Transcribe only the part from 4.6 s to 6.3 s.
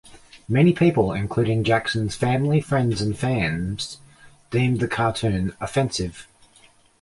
the cartoon offensive.